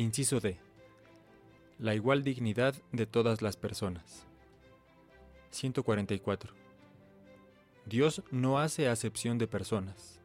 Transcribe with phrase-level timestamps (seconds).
[0.00, 0.56] Inciso D.
[1.78, 4.26] La igual dignidad de todas las personas.
[5.50, 6.54] 144.
[7.84, 10.18] Dios no hace acepción de personas.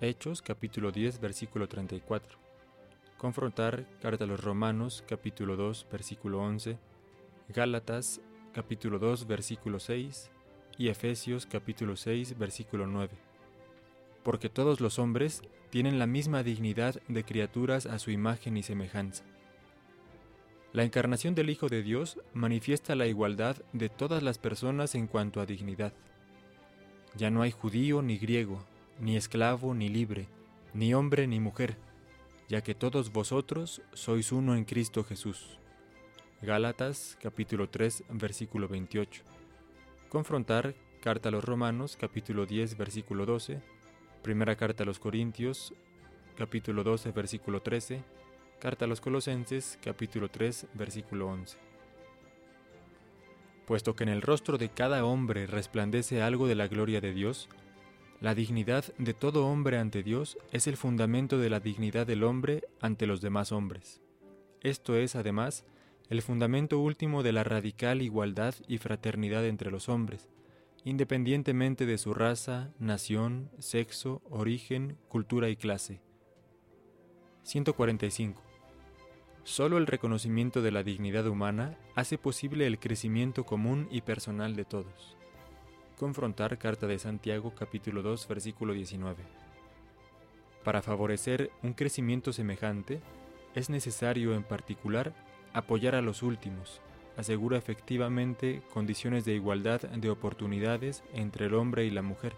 [0.00, 2.36] Hechos capítulo 10 versículo 34.
[3.16, 6.76] Confrontar carta a los Romanos capítulo 2 versículo 11.
[7.50, 8.20] Gálatas
[8.52, 10.32] capítulo 2 versículo 6
[10.78, 13.25] y Efesios capítulo 6 versículo 9.
[14.26, 15.40] Porque todos los hombres
[15.70, 19.22] tienen la misma dignidad de criaturas a su imagen y semejanza.
[20.72, 25.40] La encarnación del Hijo de Dios manifiesta la igualdad de todas las personas en cuanto
[25.40, 25.92] a dignidad.
[27.14, 28.64] Ya no hay judío ni griego,
[28.98, 30.26] ni esclavo ni libre,
[30.74, 31.76] ni hombre ni mujer,
[32.48, 35.60] ya que todos vosotros sois uno en Cristo Jesús.
[36.42, 39.22] Gálatas capítulo 3 versículo 28.
[40.08, 43.75] Confrontar Carta a los Romanos capítulo 10 versículo 12.
[44.26, 45.72] Primera carta a los Corintios
[46.36, 48.02] capítulo 12 versículo 13
[48.58, 51.56] Carta a los Colosenses, capítulo 3, versículo 11.
[53.68, 57.48] Puesto que en el rostro de cada hombre resplandece algo de la gloria de Dios,
[58.20, 62.64] la dignidad de todo hombre ante Dios es el fundamento de la dignidad del hombre
[62.80, 64.00] ante los demás hombres.
[64.60, 65.64] Esto es, además,
[66.10, 70.28] el fundamento último de la radical igualdad y fraternidad entre los hombres,
[70.86, 76.00] independientemente de su raza, nación, sexo, origen, cultura y clase.
[77.42, 78.40] 145.
[79.42, 84.64] Solo el reconocimiento de la dignidad humana hace posible el crecimiento común y personal de
[84.64, 85.16] todos.
[85.98, 89.24] Confrontar Carta de Santiago capítulo 2 versículo 19.
[90.62, 93.00] Para favorecer un crecimiento semejante,
[93.56, 95.12] es necesario en particular
[95.52, 96.80] apoyar a los últimos,
[97.16, 102.34] asegura efectivamente condiciones de igualdad de oportunidades entre el hombre y la mujer,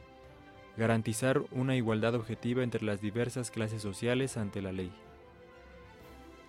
[0.76, 4.92] garantizar una igualdad objetiva entre las diversas clases sociales ante la ley.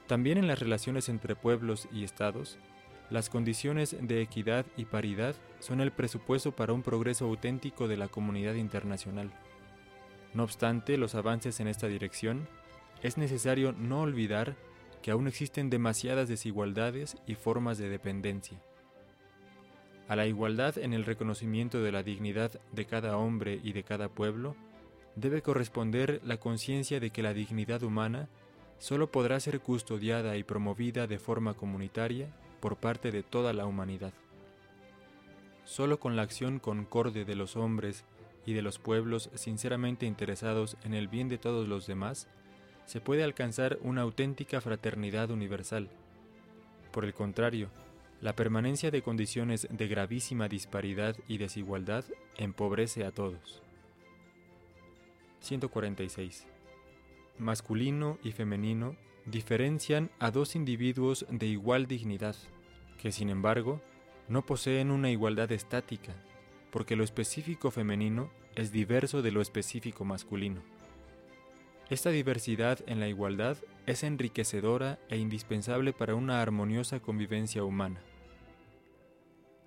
[0.08, 2.58] También en las relaciones entre pueblos y estados,
[3.10, 8.08] las condiciones de equidad y paridad son el presupuesto para un progreso auténtico de la
[8.08, 9.32] comunidad internacional.
[10.34, 12.48] No obstante los avances en esta dirección,
[13.02, 14.56] es necesario no olvidar
[15.02, 18.62] que aún existen demasiadas desigualdades y formas de dependencia.
[20.08, 24.10] A la igualdad en el reconocimiento de la dignidad de cada hombre y de cada
[24.10, 24.56] pueblo,
[25.16, 28.28] debe corresponder la conciencia de que la dignidad humana
[28.80, 34.14] solo podrá ser custodiada y promovida de forma comunitaria por parte de toda la humanidad.
[35.66, 38.04] Solo con la acción concorde de los hombres
[38.46, 42.28] y de los pueblos sinceramente interesados en el bien de todos los demás,
[42.90, 45.92] se puede alcanzar una auténtica fraternidad universal.
[46.92, 47.70] Por el contrario,
[48.20, 52.04] la permanencia de condiciones de gravísima disparidad y desigualdad
[52.36, 53.62] empobrece a todos.
[55.42, 56.48] 146
[57.38, 58.96] masculino y femenino
[59.28, 62.36] diferencian a dos individuos de igual dignidad,
[62.98, 63.82] que sin embargo
[64.28, 66.16] no poseen una igualdad estática,
[66.72, 70.79] porque lo específico femenino es diverso de lo específico masculino.
[71.90, 73.58] Esta diversidad en la igualdad
[73.88, 78.00] es enriquecedora e indispensable para una armoniosa convivencia humana.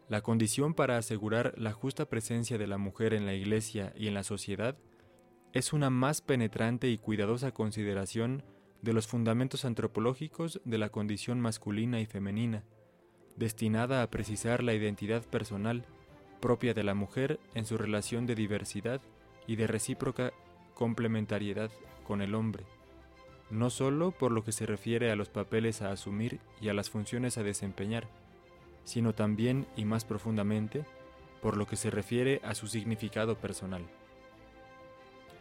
[0.08, 4.14] La condición para asegurar la justa presencia de la mujer en la Iglesia y en
[4.14, 4.76] la sociedad
[5.52, 8.44] es una más penetrante y cuidadosa consideración
[8.82, 12.62] de los fundamentos antropológicos de la condición masculina y femenina,
[13.36, 15.86] destinada a precisar la identidad personal
[16.40, 19.00] propia de la mujer en su relación de diversidad
[19.48, 20.32] y de recíproca
[20.74, 21.70] complementariedad
[22.12, 22.66] con el hombre,
[23.48, 26.90] no sólo por lo que se refiere a los papeles a asumir y a las
[26.90, 28.06] funciones a desempeñar,
[28.84, 30.84] sino también y más profundamente
[31.40, 33.86] por lo que se refiere a su significado personal.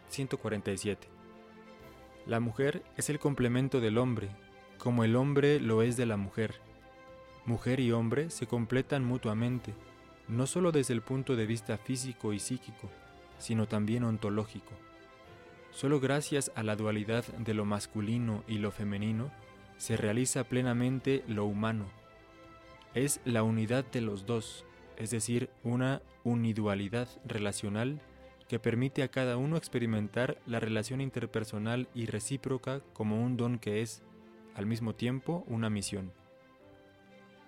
[0.08, 1.08] 147.
[2.24, 4.30] La mujer es el complemento del hombre,
[4.78, 6.54] como el hombre lo es de la mujer.
[7.44, 9.74] Mujer y hombre se completan mutuamente,
[10.26, 12.88] no solo desde el punto de vista físico y psíquico,
[13.36, 14.72] sino también ontológico.
[15.72, 19.30] Solo gracias a la dualidad de lo masculino y lo femenino
[19.78, 21.86] se realiza plenamente lo humano.
[22.94, 24.66] Es la unidad de los dos,
[24.98, 28.00] es decir, una unidualidad relacional
[28.48, 33.80] que permite a cada uno experimentar la relación interpersonal y recíproca como un don que
[33.80, 34.02] es,
[34.54, 36.12] al mismo tiempo, una misión.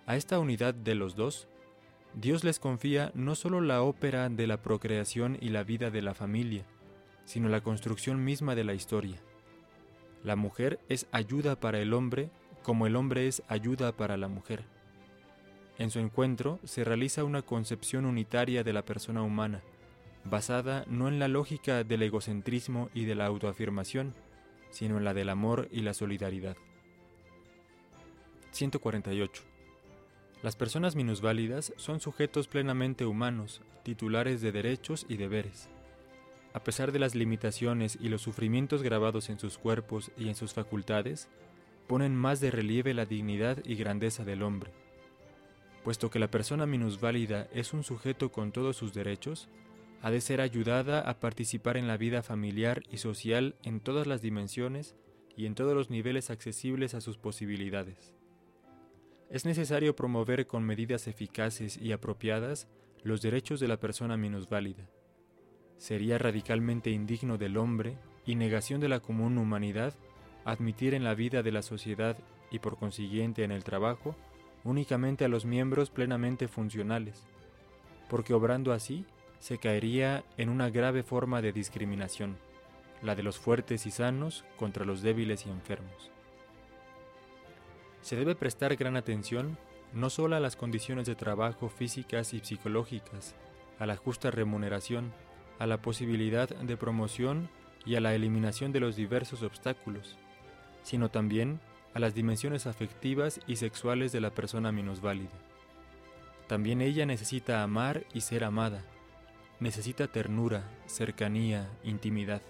[0.06, 1.47] A esta unidad de los dos,
[2.15, 6.15] Dios les confía no solo la ópera de la procreación y la vida de la
[6.15, 6.65] familia,
[7.25, 9.21] sino la construcción misma de la historia.
[10.23, 12.31] La mujer es ayuda para el hombre
[12.65, 14.65] como el hombre es ayuda para la mujer.
[15.79, 19.61] En su encuentro se realiza una concepción unitaria de la persona humana,
[20.25, 24.15] basada no en la lógica del egocentrismo y de la autoafirmación,
[24.70, 26.56] sino en la del amor y la solidaridad.
[28.53, 29.43] 148.
[30.43, 35.69] Las personas minusválidas son sujetos plenamente humanos, titulares de derechos y deberes.
[36.55, 40.55] A pesar de las limitaciones y los sufrimientos grabados en sus cuerpos y en sus
[40.55, 41.29] facultades,
[41.89, 44.71] ponen más de relieve la dignidad y grandeza del hombre.
[45.83, 49.49] Puesto que la persona minusválida es un sujeto con todos sus derechos,
[50.01, 54.23] ha de ser ayudada a participar en la vida familiar y social en todas las
[54.23, 54.95] dimensiones
[55.37, 58.15] y en todos los niveles accesibles a sus posibilidades.
[59.29, 62.69] Es necesario promover con medidas eficaces y apropiadas
[63.03, 64.89] los derechos de la persona minusválida.
[65.79, 69.94] Sería radicalmente indigno del hombre y negación de la común humanidad
[70.44, 72.17] admitir en la vida de la sociedad
[72.50, 74.15] y por consiguiente en el trabajo
[74.62, 77.26] únicamente a los miembros plenamente funcionales,
[78.09, 79.05] porque obrando así
[79.38, 82.37] se caería en una grave forma de discriminación,
[83.03, 86.11] la de los fuertes y sanos contra los débiles y enfermos.
[88.00, 89.59] Se debe prestar gran atención
[89.93, 93.35] no solo a las condiciones de trabajo físicas y psicológicas,
[93.79, 95.12] a la justa remuneración,
[95.59, 97.49] a la posibilidad de promoción
[97.87, 100.17] y a la eliminación de los diversos obstáculos,
[100.83, 101.61] sino también
[101.95, 105.31] a las dimensiones afectivas y sexuales de la persona minusválida.
[106.47, 108.83] También ella necesita amar y ser amada,
[109.61, 112.43] necesita ternura, cercanía, intimidad,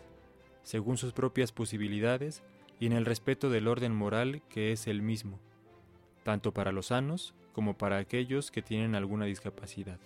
[0.62, 2.42] según sus propias posibilidades
[2.80, 5.38] y en el respeto del orden moral que es el mismo,
[6.24, 10.00] tanto para los sanos como para aquellos que tienen alguna discapacidad.